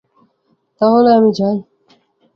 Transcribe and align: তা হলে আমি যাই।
তা 0.81 0.85
হলে 0.93 1.09
আমি 1.17 1.31
যাই। 1.33 1.57